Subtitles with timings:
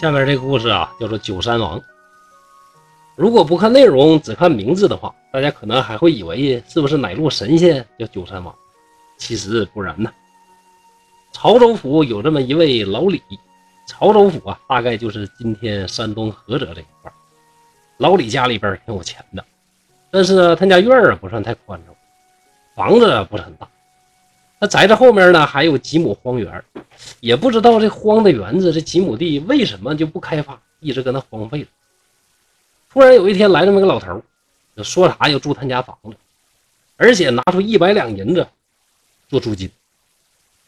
[0.00, 1.82] 下面这个故事啊，叫做九山王。
[3.16, 8.54] 如果不看内容，只看名字的话，大家可能还会以为是不是哪路神仙叫九山王？
[9.16, 10.08] 其实不然呢。
[11.32, 13.20] 潮州府有这么一位老李，
[13.88, 17.12] 潮州府啊，大概就是今天山东菏泽这一块。
[17.96, 19.44] 老李家里边挺有钱的，
[20.12, 21.92] 但是呢，他家院儿啊不算太宽敞，
[22.76, 23.66] 房子不是很大。
[24.60, 26.64] 他宅子后面呢还有几亩荒园，
[27.20, 31.68] 也不知道这荒的园子这几亩地为什么就不开发，一直搁那荒废了。
[32.90, 34.20] 突然有一天来这么个老头，
[34.76, 36.16] 就说啥要住他家房子，
[36.96, 38.48] 而且拿出一百两银子
[39.28, 39.70] 做租金。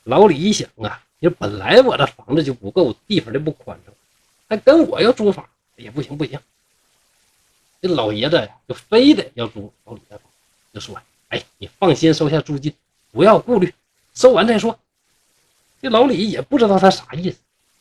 [0.05, 3.93] 老李一想啊，就本来我这房子就不够，地方就不宽敞，
[4.49, 5.45] 还跟我要租房，
[5.75, 6.39] 也不行不行。
[7.83, 10.31] 这老爷子呀，就非得要租老李的房，
[10.73, 10.97] 就说
[11.31, 12.73] ：“哎，你放心收下租金，
[13.11, 13.75] 不要顾虑。”
[14.15, 14.79] 收完再说，
[15.81, 17.39] 这老李也不知道他啥意思，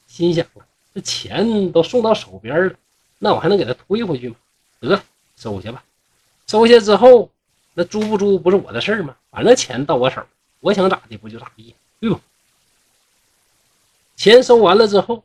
[0.08, 2.74] 心想啊，这钱都送到手边了，
[3.18, 4.36] 那我还能给他推回去吗？
[4.80, 5.02] 得
[5.36, 5.84] 收下吧，
[6.48, 7.30] 收下之后，
[7.74, 9.16] 那租不租不是我的事儿吗？
[9.32, 10.26] 反正钱到我手，
[10.60, 12.20] 我想咋地不就咋地，对吧？
[14.16, 15.24] 钱收完了之后，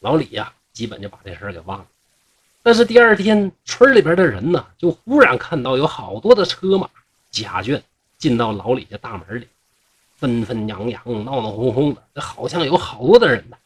[0.00, 1.86] 老李呀，基本就把这事儿给忘了。
[2.62, 6.88] 但是第二天，村里边的人呢，就忽然看到有好多的车马
[7.30, 7.80] 家眷
[8.18, 9.48] 进到老李家大门里。
[10.20, 13.56] 纷纷扬扬，闹闹哄哄的，这好像有好多的人呢。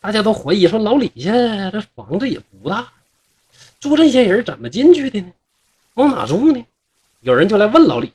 [0.00, 1.32] 大家都怀疑说，老李家
[1.70, 2.92] 这房子也不大，
[3.78, 5.32] 住这些人怎么进去的呢？
[5.94, 6.66] 往哪住呢？
[7.20, 8.12] 有人就来问老李，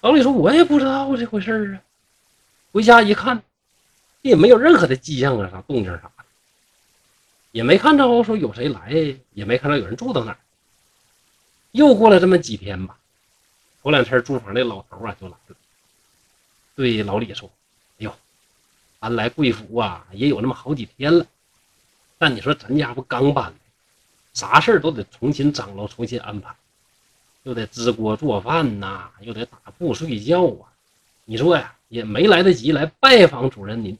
[0.00, 1.82] 老李说：“我也不知道这回事啊。”
[2.72, 3.42] 回家一看，
[4.22, 6.24] 也没有任何的迹象啊，啥动静啥的，
[7.50, 10.38] 也没看着说有谁来，也没看到有人住到哪儿。
[11.72, 12.96] 又过了这么几天吧，
[13.82, 15.56] 头两天住房的老头啊就来了。
[16.74, 17.50] 对老李说
[18.00, 18.14] ：“哎呦，
[18.98, 21.26] 搬来贵府啊，也有那么好几天了。
[22.18, 23.52] 但你说咱家不刚搬，
[24.32, 26.54] 啥事儿都得重新张罗、重新安排，
[27.42, 30.72] 又得支锅做饭呐，又得打铺睡觉啊。
[31.26, 33.98] 你说呀，也没来得及来拜访主人您。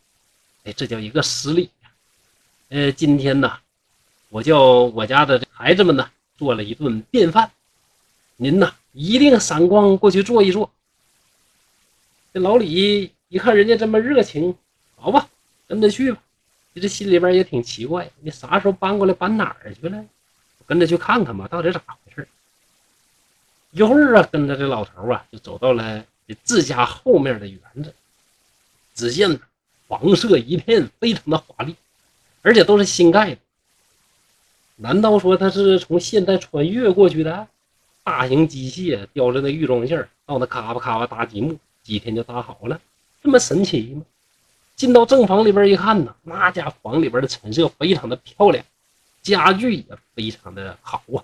[0.65, 1.91] 哎，这叫一个失礼呀。
[2.71, 3.59] 呃，今天呢，
[4.31, 7.51] 我叫我家的孩子们呢做了一顿便饭，
[8.37, 10.73] 您呢一定赏光过去坐一坐。”
[12.33, 14.57] 这老李一看人家这么热情，
[14.97, 15.29] 好吧，
[15.69, 16.23] 跟着去吧。
[16.75, 20.05] 这心里边也挺奇怪，你啥时候搬过来，搬哪儿去了？
[20.67, 22.27] 跟着去看看吧，到底咋回事？
[23.73, 27.95] 一会儿啊，跟着这老头啊，就走到了这自家后面的园子。
[28.95, 29.39] 只见
[29.87, 31.77] 房舍一片，非常的华丽，
[32.41, 33.39] 而且都是新盖的。
[34.77, 37.47] 难道说他是从现代穿越过去的？
[38.03, 41.59] 大型机械叼着那预装件到那咔吧咔吧搭积木。
[41.83, 42.81] 几天就搭好了，
[43.23, 44.05] 这么神奇吗？
[44.75, 48.65] 进到正房里边一看呢，那家房里边的陈设非常的漂亮，
[49.23, 49.85] 家具也
[50.15, 51.23] 非常的好啊。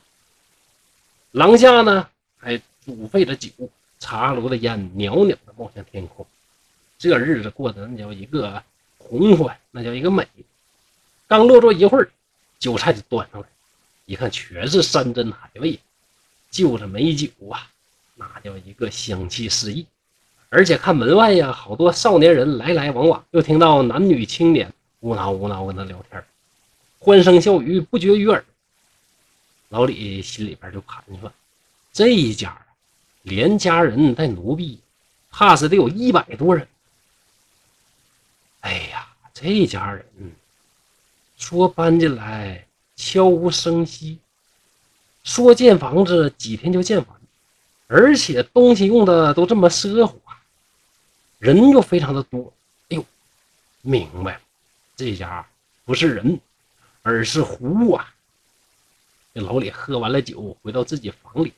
[1.33, 2.09] 廊下呢
[2.39, 3.51] 还煮沸着酒，
[3.99, 6.27] 茶炉的烟袅袅的冒向天空，
[6.99, 8.63] 这日子过得那叫一个
[8.99, 10.29] 红火，那叫一个美。
[11.27, 12.11] 刚落座一会儿，
[12.59, 13.49] 酒菜就端上来，
[14.05, 15.79] 一看全是山珍海味，
[16.51, 17.69] 就着美酒啊，
[18.15, 19.87] 那叫一个香气四溢。
[20.50, 26.25] 而且看门外呀，好多少年人来来往往，又听到男女青年无脑无脑跟他聊天，
[26.98, 28.42] 欢声笑语不绝于耳。
[29.69, 31.31] 老李心里边就盘算，
[31.92, 32.59] 这一家
[33.22, 34.81] 连家人带奴婢，
[35.31, 36.66] 怕是得有一百多人。
[38.60, 40.03] 哎呀，这家人
[41.36, 42.66] 说搬进来
[42.97, 44.19] 悄无声息，
[45.25, 47.06] 说建房子几天就建完，
[47.86, 50.28] 而且东西用的都这么奢华。
[51.38, 52.53] 人又非常的多，
[52.88, 53.04] 哎呦，
[53.82, 54.41] 明白了，
[54.97, 55.47] 这家
[55.84, 56.41] 不是人，
[57.03, 58.13] 而是狐啊！
[59.33, 61.53] 这老李喝完了酒，回到自己房里，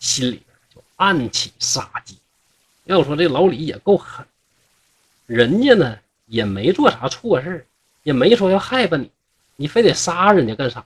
[0.00, 0.42] 心里
[0.74, 2.16] 就暗起杀机。
[2.84, 4.26] 要说这老李也够狠，
[5.26, 7.64] 人家呢也没做啥错事
[8.02, 9.10] 也没说要害怕你，
[9.54, 10.84] 你非得杀人家干啥？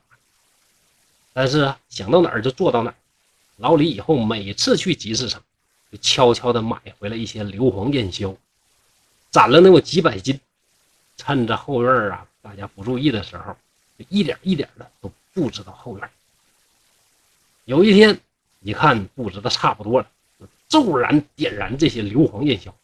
[1.32, 2.94] 但是，想到哪儿就做到哪儿。
[3.56, 5.43] 老李以后每次去集市上。
[5.99, 8.37] 悄悄地买回来一些硫磺烟硝，
[9.31, 10.38] 攒了能有几百斤，
[11.17, 13.56] 趁着后院啊大家不注意的时候，
[14.08, 16.11] 一点一点的都布置到后院。
[17.64, 18.20] 有一天，
[18.61, 20.06] 一看布置的差不多了，
[20.69, 22.75] 骤然点燃这些硫磺烟硝，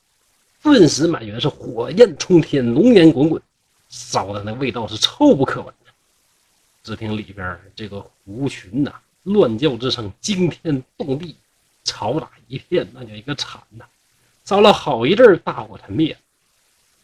[0.62, 3.42] 顿时满园是火焰冲天，浓烟滚滚，
[3.88, 5.74] 烧的那味道是臭不可闻
[6.82, 11.36] 只听里边这个狐群呐乱叫之声惊天动地。
[11.84, 13.84] 嘈杂一片，那叫一个惨呐！
[14.44, 16.16] 烧了好一阵，大火才灭。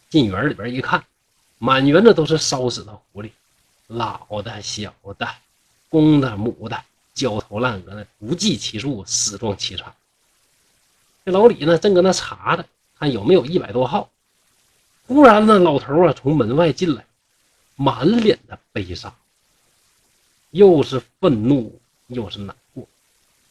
[0.09, 1.05] 进园里边一看，
[1.59, 3.31] 满园子都是烧死的狐狸，
[3.87, 5.29] 老的、小的、
[5.89, 6.83] 公的、母的，
[7.15, 9.95] 焦头烂额的，不计其数，死状凄惨。
[11.25, 12.67] 这老李呢，正搁那查着，
[12.99, 14.11] 看有没有一百多号。
[15.07, 17.05] 忽然呢，老头啊从门外进来，
[17.77, 19.15] 满脸的悲伤，
[20.51, 22.89] 又是愤怒又是难过，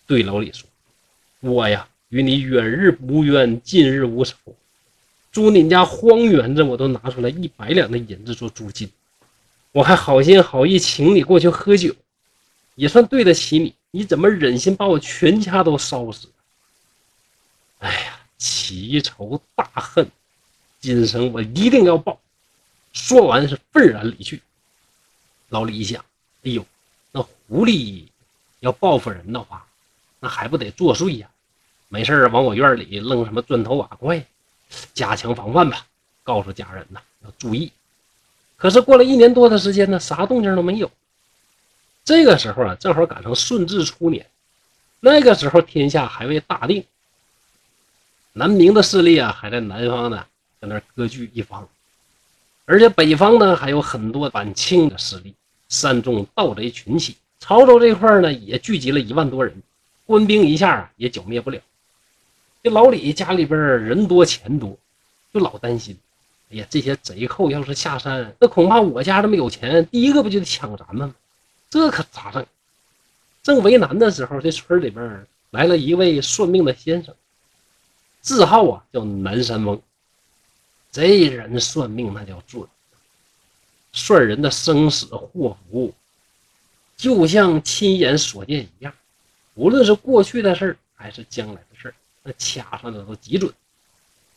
[0.05, 0.67] 对老李说
[1.45, 4.35] ：“我呀，与你远日无冤，近日无仇。
[5.31, 8.89] 租你家荒园子，我都拿出来一百两的银子做租金。
[9.71, 11.93] 我还好心好意请你过去喝酒，
[12.73, 13.75] 也算对得起你。
[13.91, 16.27] 你怎么忍心把我全家都烧死？
[17.77, 20.09] 哎呀，奇仇大恨！”
[20.81, 22.19] 今生我一定要报！
[22.91, 24.41] 说完是愤然离去。
[25.49, 26.03] 老李一想：
[26.43, 26.65] 哎呦，
[27.11, 28.05] 那狐狸
[28.61, 29.67] 要报复人的话，
[30.19, 31.29] 那还不得作祟呀？
[31.95, 34.21] 没事往我院里扔什么砖头瓦块，
[34.93, 35.85] 加强防范吧。
[36.23, 37.71] 告诉家人呐，要注意。
[38.57, 40.91] 可是过了一年多的时间呢，啥动静都没有。
[42.03, 44.25] 这个时候啊，正好赶上顺治初年，
[44.99, 46.83] 那个时候天下还未大定，
[48.33, 50.25] 南明的势力啊还在南方呢。
[50.59, 51.65] 在那割据一方，
[52.65, 55.33] 而且北方呢还有很多反清的势力，
[55.69, 57.15] 山中盗贼群起。
[57.39, 59.55] 潮州这块呢也聚集了一万多人，
[60.05, 61.57] 官兵一下也剿灭不了。
[62.65, 64.75] 这老李家里边人多钱多，
[65.31, 65.95] 就老担心，
[66.49, 71.15] 哎呀，这些贼寇要是下山，那恐怕我家这么有钱，第一个不就得抢咱们吗？
[71.69, 72.43] 这可咋整？
[73.43, 77.13] 正为难的时候，这村里边来了一位算命的先生，
[78.21, 79.79] 字号啊叫南山翁。
[80.91, 82.67] 这人算命那叫准，
[83.91, 85.93] 算人的生死祸福，
[86.97, 88.91] 就像亲眼所见一样。
[89.53, 91.74] 无论是过去的事儿还是将来的，
[92.25, 93.53] 那掐上的都极准。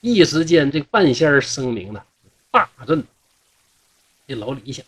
[0.02, 2.04] 一时间，这半仙儿声名呢
[2.50, 3.02] 大振。
[4.26, 4.84] 这老李想，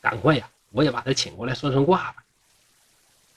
[0.00, 2.24] 赶快呀，我也把他请过来算算卦吧。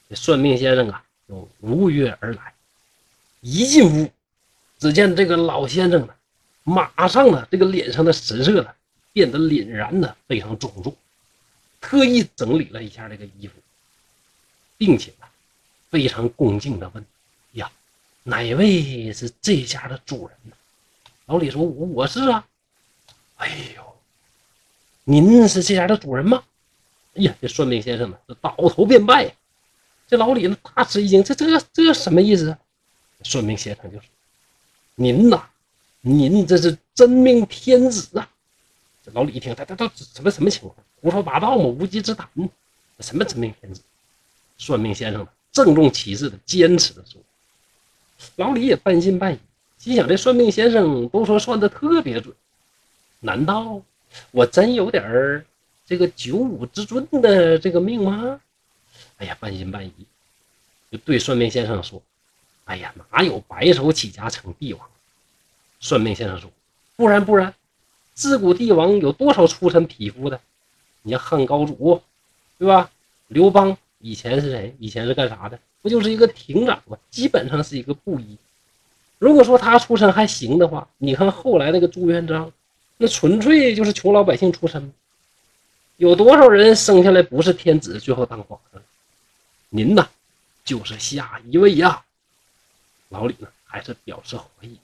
[0.09, 2.53] 这算命先生啊，就如约而来。
[3.41, 4.09] 一进屋，
[4.79, 6.15] 只见这个老先生呢。
[6.63, 8.73] 马上呢，这个脸上的神色呢
[9.11, 10.95] 变得凛然的非常庄重，
[11.81, 13.55] 特意整理了一下这个衣服，
[14.77, 15.27] 并且呢
[15.89, 17.05] 非常恭敬的问：“，
[18.23, 20.51] 哪位是这家的主人呢？”
[21.27, 22.45] 老李说：“我我是啊。”
[23.38, 23.83] 哎呦，
[25.03, 26.44] 您是这家的主人吗？
[27.15, 29.35] 哎呀，这算命先生呢，这倒头便拜。
[30.07, 32.57] 这老李呢大吃一惊，这这这什么意思？
[33.23, 34.06] 算命先生就说
[34.95, 35.47] ：“您呐。”
[36.03, 38.27] 您这是真命天子啊！
[39.06, 40.74] 这老李一听，他他他什么什么情况？
[41.00, 42.27] 胡说八道嘛，无稽之谈！
[43.01, 43.83] 什么真命天子？
[44.57, 47.21] 算命先生郑重其事的坚持的说。
[48.35, 49.39] 老李也半信半疑，
[49.77, 52.35] 心想：这算命先生都说算的特别准，
[53.19, 53.81] 难道
[54.31, 55.45] 我真有点儿
[55.85, 58.39] 这个九五之尊的这个命吗？
[59.18, 59.94] 哎呀，半信半疑，
[60.91, 62.01] 就对算命先生说
[62.65, 64.89] ：“哎呀，哪有白手起家成帝王？”
[65.79, 66.51] 算命先生说
[66.95, 67.53] ：“不然不然，
[68.13, 70.39] 自古帝王有多少出身匹夫的？
[71.03, 72.01] 你像汉高祖，
[72.57, 72.91] 对吧？
[73.27, 74.75] 刘邦以前是谁？
[74.79, 75.60] 以前是干啥的？
[75.81, 76.98] 不就是一个亭长吗？
[77.10, 78.38] 基本上是一个布衣。
[79.17, 82.51] 如果说他出身还行的话，你看后来那个朱元璋，
[82.98, 84.91] 那纯粹就是穷老百姓出身。
[85.98, 88.81] 有多少人生下来不是天子，最后当皇上？
[89.70, 90.08] 您呐，
[90.65, 92.03] 就是下一位呀。”
[93.10, 94.77] 老李呢，还是表示怀疑。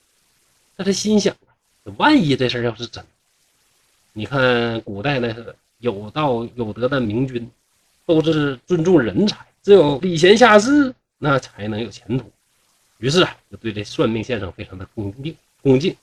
[0.76, 1.50] 但是心想啊，
[1.98, 3.04] 万一这事要是真，
[4.14, 7.50] 你看古代那是有道有德的明君，
[8.08, 12.32] 都是尊重人才，只有礼贤下士，那才能有前途。
[13.00, 15.96] 于是啊，就对这算命先生非常的恭敬恭敬，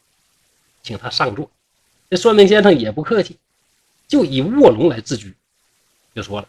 [0.83, 1.51] 请他上座。
[2.11, 3.37] 这算命先生也不客气，
[4.07, 5.35] 就以卧龙来自居，
[6.15, 6.49] 就说了：“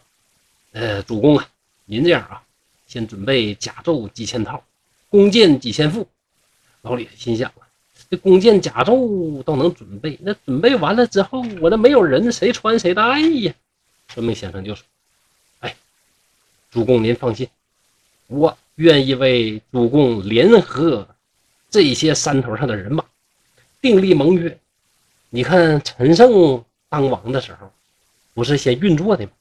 [0.72, 1.48] 呃，主公啊，
[1.86, 2.42] 您这样啊，
[2.86, 4.62] 先准备甲胄几千套，
[5.08, 6.06] 弓箭几千副。”
[6.82, 7.66] 老李心想啊。
[8.08, 13.52] 这弓箭甲胄都能准备，那准备完了之后，我那没有人，谁穿谁戴呀？
[14.14, 14.84] 算命先生就说：“，
[16.76, 17.48] 主公您放心，
[18.26, 21.08] 我愿意为主公联合
[21.70, 23.02] 这些山头上的人马，
[23.80, 24.58] 订立盟约。
[25.30, 27.72] 你看陈胜当王的时候，
[28.34, 29.32] 不是先运作的吗？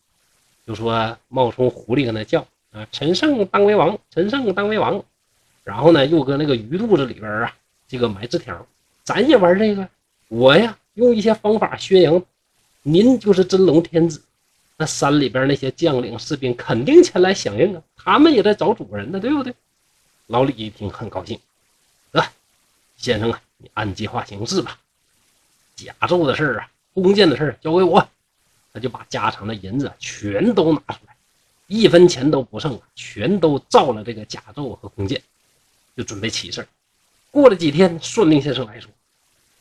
[0.65, 5.04] 就说冒充狐狸跟他叫啊，陈胜当为王，陈胜当为王。
[5.65, 7.54] 然后呢，又搁那个鱼肚子里边啊。”
[7.86, 8.65] 这个埋字条，
[9.04, 9.86] 咱也玩这个。
[10.30, 12.24] 我呀，用一些方法宣扬，
[12.82, 14.22] 您就是真龙天子。
[14.77, 19.53] 那山里边那些将领士兵肯定前来响应啊，他们也在找主人呢，对不对？
[20.27, 21.39] 老李一听很高兴，
[22.12, 22.25] 得，
[22.98, 24.79] 先生啊，你按计划行事吧。
[25.75, 28.05] 甲胄的事儿啊，弓箭的事儿交给我，
[28.74, 31.15] 他就把家常的银子全都拿出来，
[31.67, 35.22] 一分钱都不剩，全都造了这个甲胄和弓箭，
[35.96, 36.67] 就准备起事
[37.32, 38.89] 过了几天，算命先生来说：“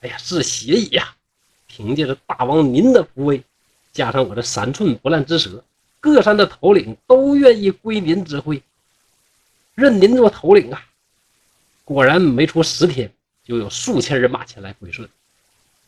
[0.03, 1.15] 哎呀，是邪矣呀！
[1.67, 3.43] 凭借着大王您的福威，
[3.95, 5.65] 加上我这三寸不烂之舌，
[6.01, 8.61] 各山的头领都愿意归您指挥，
[9.75, 10.85] 任您做头领啊！”
[11.87, 13.13] 果然没出十天，
[13.45, 15.09] 就有数千人马前来归顺。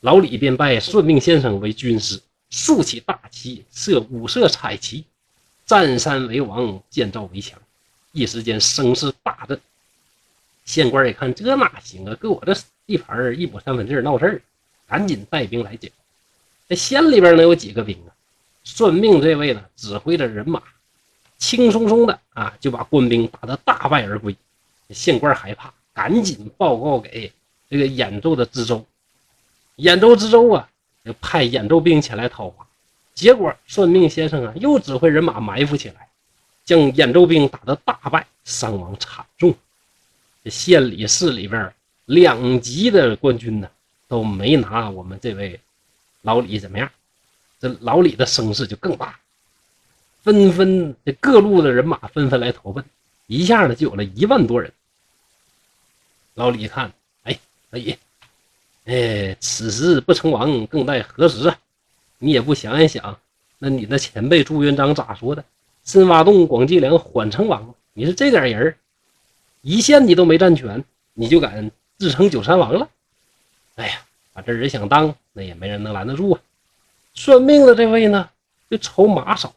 [0.00, 5.04] 老李便拜算命先生为军师，竖起大旗，设五色彩旗，
[5.64, 7.58] 占山为王，建造围墙，
[8.12, 9.60] 一时间声势大振。
[10.64, 12.14] 县官一看，这哪行啊？
[12.14, 12.54] 搁我这
[12.86, 14.42] 地盘一亩三分地闹事儿，
[14.86, 15.88] 赶紧带兵来剿。
[16.68, 18.11] 这县里边能有几个兵啊？
[18.64, 20.61] 算命这位呢，指挥着人马，
[21.38, 24.37] 轻松松的啊，就把官兵打得大败而归。
[24.90, 27.32] 县官害怕，赶紧报告给
[27.70, 28.85] 这个兖州的知州。
[29.76, 30.68] 兖州知州啊，
[31.04, 32.66] 就派兖州兵前来讨伐，
[33.14, 36.08] 结果算命先生啊，又指挥人马埋伏起来，
[36.64, 39.54] 将兖州兵打得大败，伤亡惨重。
[40.42, 41.73] 这县里市里边
[42.06, 43.68] 两级的官军呢，
[44.08, 45.61] 都没拿我们这位
[46.26, 46.90] 老李怎么样，
[47.61, 49.16] 这老李的声势就更大，
[50.25, 52.85] 纷纷这各路的人马纷纷来投奔，
[53.28, 54.73] 一下子就有了一万多人。
[56.35, 56.92] 老李一看，
[57.23, 57.38] 哎，
[57.71, 57.97] 可以。
[58.87, 61.56] 哎，此时不成王，更待何时啊？
[62.18, 63.16] 你也不想一想，
[63.61, 65.45] 那你的前辈朱元璋咋说的？
[65.85, 67.73] 深挖洞，广积粮，缓称王。
[67.92, 68.76] 你是这点人
[69.62, 72.88] 一线你都没占全，你就敢自称九山王了？
[73.76, 74.05] 哎呀，
[74.37, 76.40] 把这人想当，那也没人能拦得住啊！
[77.14, 78.28] 算命的这位呢，
[78.69, 79.55] 就筹马少，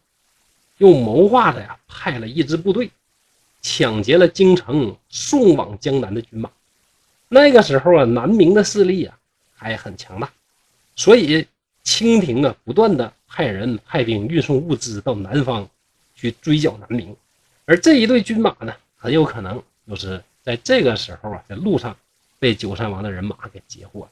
[0.78, 2.90] 又谋划着呀，派了一支部队，
[3.62, 6.50] 抢劫了京城送往江南的军马。
[7.28, 9.18] 那个时候啊，南明的势力啊。
[9.62, 10.32] 还很强大，
[10.96, 11.46] 所以
[11.84, 15.68] 清廷啊，不断的派人派兵运送物资到南方
[16.16, 17.14] 去追剿南明，
[17.66, 21.94] 而这一队军马呢，很有可能就是在这个时候啊，在路上
[22.40, 24.10] 被九山王的人马给截获了。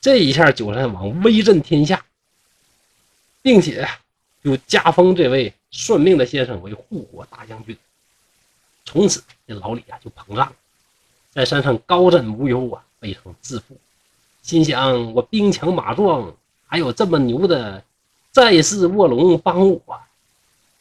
[0.00, 2.04] 这一下，九山王威震天下，
[3.42, 3.86] 并且
[4.42, 7.76] 就加封这位算命的先生为护国大将军。
[8.86, 10.52] 从此，这老李啊就膨胀了，
[11.30, 13.76] 在山上高枕无忧啊，非常自负。
[14.42, 16.34] 心想：我兵强马壮，
[16.66, 17.84] 还有这么牛的
[18.32, 20.00] 在世卧龙帮我，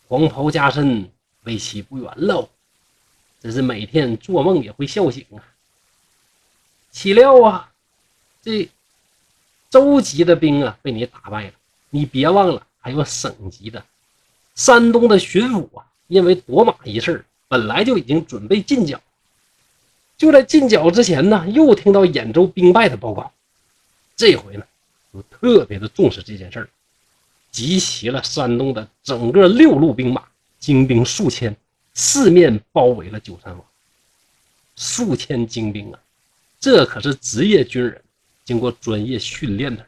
[0.08, 1.12] 黄袍加身，
[1.44, 2.48] 为期不远喽！
[3.42, 5.44] 真是每天做梦也会笑醒啊！
[6.90, 7.72] 岂料啊，
[8.42, 8.70] 这
[9.70, 11.54] 州级的兵啊被你打败了，
[11.90, 13.84] 你别忘了还有省级的。
[14.56, 19.02] 山东的巡抚啊，因为夺马一事，本来就已经准备进剿，
[20.18, 23.32] 就在进剿之前呢，又听到兖州兵败的报告。
[24.18, 24.66] 这回呢，
[25.14, 26.70] 就特别的重视这件事儿，
[27.52, 30.24] 集齐了山东的整个六路兵马，
[30.60, 31.56] 精兵数千，
[31.94, 33.66] 四面包围了九山王。
[34.76, 36.00] 数千精兵啊，
[36.60, 38.02] 这可是职业军人，
[38.50, 39.86] 经过专业训练的人。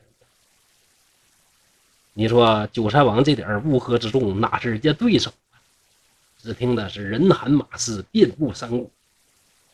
[2.14, 5.32] 你说九山王这点乌合之众，哪是人家对手？
[6.38, 8.92] 只听的是人喊马嘶，遍布山谷。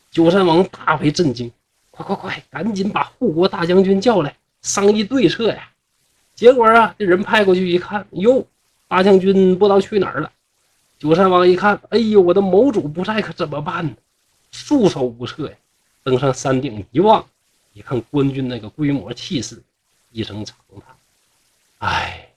[0.09, 1.51] 九山王大为震惊，
[1.91, 4.33] 快快快，赶紧把护国大将军叫来。
[4.61, 5.69] 商议对策呀，
[6.33, 8.47] 结果啊，这人派过去一看，哟，
[8.87, 10.31] 大将军不知道去哪儿了。
[10.97, 13.93] 九山王一看，哎呦，我的谋主不在，可怎么办呢？
[14.51, 15.57] 束手无策呀。
[16.03, 17.27] 登上山顶一望，
[17.77, 19.61] 一看官军那个规模气势，
[20.11, 20.95] 一声长叹
[21.77, 22.27] ：“哎，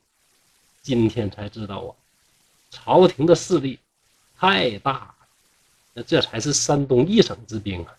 [0.82, 1.96] 今天才知道啊，
[2.70, 3.78] 朝廷的势力
[4.38, 5.14] 太大了。
[5.94, 7.96] 那这才是山东一省之兵啊！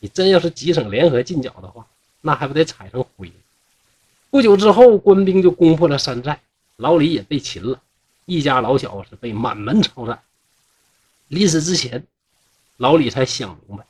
[0.00, 1.86] 你真要是几省联合进剿的话，
[2.22, 3.30] 那还不得踩成灰？”
[4.30, 6.40] 不久之后，官兵就攻破了山寨，
[6.76, 7.82] 老李也被擒了，
[8.24, 10.22] 一家老小是被满门抄斩。
[11.28, 12.06] 临死之前，
[12.78, 13.84] 老李才想明白：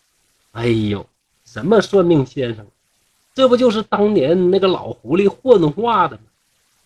[0.50, 1.08] 哎呦，
[1.44, 2.66] 什么算命先生，
[3.38, 6.22] 这不就是当年那个老狐狸幻化的吗？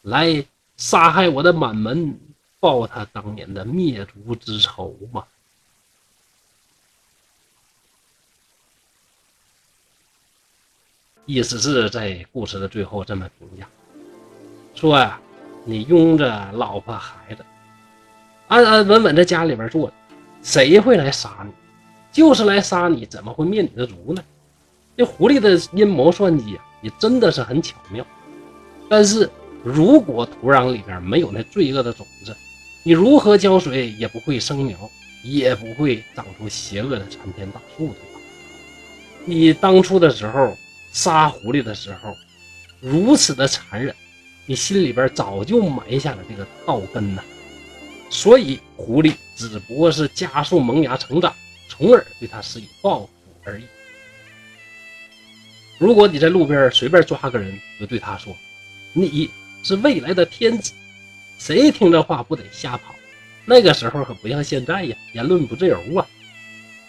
[0.02, 0.44] 来
[0.76, 2.20] 杀害我的满门，
[2.60, 5.24] 报他当年的灭族之仇吗？
[11.24, 13.66] 意思是在故事的最后这么评价，
[14.74, 15.18] 说呀，
[15.64, 17.42] 你拥着老婆孩子，
[18.48, 19.94] 安安稳稳在家里边坐着，
[20.42, 21.52] 谁会来杀你？
[22.12, 24.22] 就是来杀你，怎么会灭你的族呢？
[24.96, 28.06] 这狐狸的阴谋算计啊，也真的是很巧妙。
[28.88, 29.28] 但是
[29.62, 32.36] 如果土壤里边没有那罪恶的种子，
[32.82, 34.76] 你如何浇水也不会生苗，
[35.24, 38.20] 也不会长出邪恶的参天大树，对吧？
[39.24, 40.56] 你当初的时候。
[40.94, 42.14] 杀狐狸的时候，
[42.78, 43.94] 如此的残忍，
[44.44, 47.24] 你心里边早就埋下了这个道根呐。
[48.10, 51.32] 所以狐狸只不过是加速萌芽成长，
[51.66, 53.08] 从而对他施以报复
[53.42, 53.64] 而已。
[55.82, 58.36] 如果你在路边随便抓个人，就对他说
[58.94, 59.28] ：“你
[59.64, 60.72] 是未来的天子。”
[61.38, 62.94] 谁听这话不得吓跑？
[63.44, 66.06] 那个时候可不像现在呀，言论不自由啊。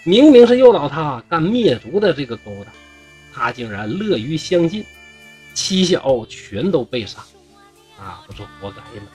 [0.03, 2.67] 明明是诱导他干灭族的这个勾当，
[3.33, 4.85] 他竟然乐于相信，
[5.55, 7.17] 妻小全都被杀，
[7.97, 9.07] 啊，不是活该吗？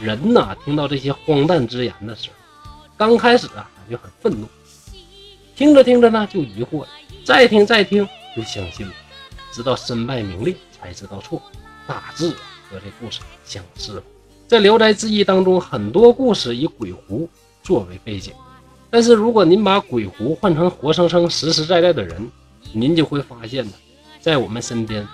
[0.00, 2.34] 人呐，听到这些荒诞之言的时候，
[2.96, 4.48] 刚开始啊感觉很愤怒，
[5.54, 6.88] 听着听着呢就疑惑了，
[7.24, 8.92] 再听再听就相信了，
[9.52, 11.40] 直到身败名裂才知道错，
[11.86, 12.30] 大致
[12.68, 14.02] 和这故事相似了。
[14.46, 17.28] 在《聊斋志异》当中，很多故事以鬼狐
[17.62, 18.32] 作为背景，
[18.90, 22.30] 但是如果您把鬼狐换成活生生、实实在在的人，
[22.72, 23.72] 您就会发现呢，
[24.20, 25.06] 在我们身边，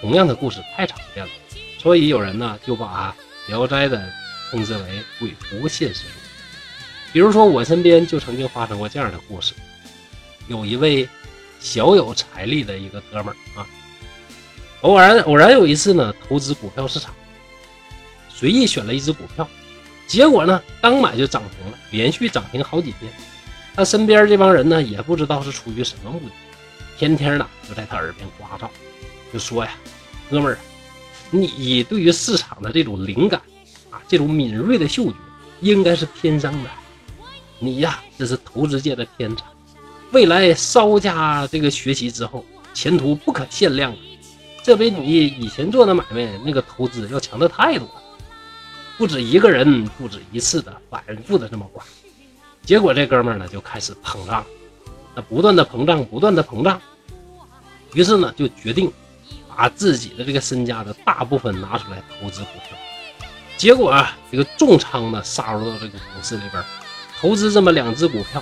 [0.00, 1.30] 同样的故事太常见了，
[1.78, 3.12] 所以有人呢就把
[3.48, 4.02] 《聊斋》的。
[4.50, 6.12] 称之为鬼狐现实中，
[7.12, 9.52] 比如说我身边就曾经发生过这样的故事：
[10.46, 11.08] 有一位
[11.64, 13.66] 小有财力的一个哥们儿啊，
[14.82, 17.14] 偶然偶然有一次呢，投资股票市场，
[18.28, 19.48] 随意选了一只股票，
[20.06, 23.10] 结果呢，刚买就涨停了，连续涨停好几天。
[23.74, 26.26] 他身边这帮人呢，也不知道是出于什么目的，
[26.98, 28.68] 天天呢就在他耳边呱噪，
[29.32, 29.70] 就说呀
[30.30, 30.58] ：“哥们儿，
[31.30, 33.40] 你对于市场的这种灵感
[33.90, 35.14] 啊。”这种敏锐的嗅觉
[35.60, 36.68] 应该是天生的，
[37.58, 39.44] 你呀，这是投资界的天才，
[40.14, 43.92] 未来稍加这个学习之后，前途不可限量。
[44.62, 48.02] 这比你以前做的买卖那个投资要强的太多了。
[48.96, 51.84] 不止一个人，不止一次的反复的这么管，
[52.62, 54.46] 结果这哥们呢就开始膨胀，
[55.16, 56.80] 那不断的膨胀，不断的膨胀，
[57.92, 58.90] 于是呢就决定
[59.48, 62.78] 把自己的这个身家的大部分拿出来投资股票。
[63.56, 66.62] 结果啊，这个重仓呢杀入到这个股市里边，
[67.18, 68.40] 投资这么两只股票，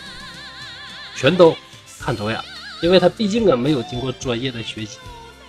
[1.17, 1.57] 全都
[2.03, 2.45] 看走眼了。
[2.83, 4.99] 因为他毕竟啊没有经过专业的学习，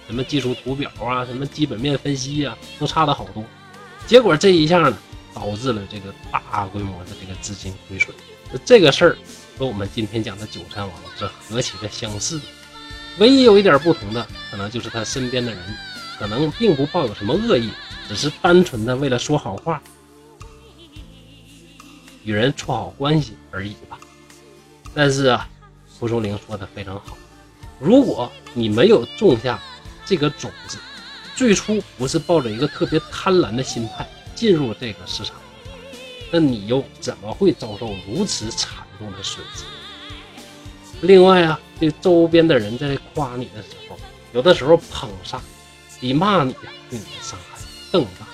[0.06, 3.44] 什么技术图表啊，什么基本面分析啊，都差了好多。
[4.06, 4.98] 结果这一下呢，
[5.34, 8.16] 导致了这个大规模的这个资金亏损。
[8.64, 9.18] 这个事儿
[9.58, 12.40] 和我们今天讲的九山王是何其的相似，
[13.18, 15.60] 唯一有一点不同的，可能就是他身边的人
[16.20, 17.72] 可能并不抱有什么恶意。
[18.08, 19.82] 只是单纯的为了说好话，
[22.26, 23.98] 与人处好关系而已吧。
[24.94, 25.50] 但是啊，
[26.00, 27.18] 蒲松龄说的非常好，
[27.80, 29.60] 如果你没有种下
[30.06, 30.78] 这个种子，
[31.36, 35.78] 最初不是抱着一个特别贪婪的心态进入这个市场的话，
[36.32, 39.64] 那你又怎么会遭受如此惨重的损失？
[41.02, 43.98] 另外啊，这周边的人在夸你的时候，
[44.34, 45.42] 有的时候捧杀
[46.00, 47.60] 比骂你呀对你的伤害。
[47.92, 48.26] 更大，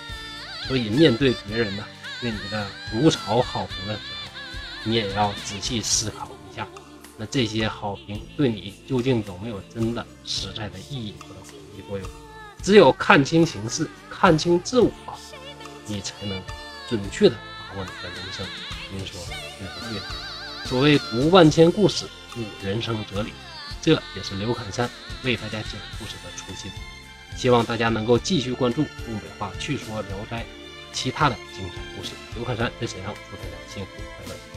[0.67, 1.84] 所以面对别人呢
[2.22, 4.32] 对你的如潮好评的时候，
[4.86, 6.65] 你也要仔细思考一下，
[7.20, 12.10] 那这些好评对你究竟有没有真的实在的意义或者鼓励作用？
[12.64, 14.90] 只有看清形势，看清自我，
[15.86, 16.42] 你才能
[16.90, 18.46] 准确的把握你的人生。
[18.92, 19.20] 您说
[19.60, 20.02] 对不对？
[20.66, 22.06] 所谓读万千故事，
[22.38, 23.34] 悟人生哲理，
[23.82, 24.90] 这也是刘侃山
[25.24, 26.72] 为大家讲故事的初心。
[27.36, 30.46] 希望大家能够继续关注东北话趣说聊斋
[30.92, 32.12] 其他的精彩故事。
[32.36, 34.49] 刘侃山在沈阳祝大家幸福快乐。